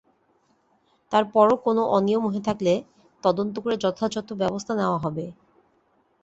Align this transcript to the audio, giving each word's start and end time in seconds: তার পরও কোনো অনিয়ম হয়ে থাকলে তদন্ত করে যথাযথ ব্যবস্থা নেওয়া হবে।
তার 1.11 1.23
পরও 1.33 1.55
কোনো 1.65 1.81
অনিয়ম 1.95 2.23
হয়ে 2.25 2.47
থাকলে 2.47 2.73
তদন্ত 3.23 3.55
করে 3.63 3.75
যথাযথ 3.77 4.27
ব্যবস্থা 4.41 4.73
নেওয়া 4.75 4.99
হবে। 4.99 5.25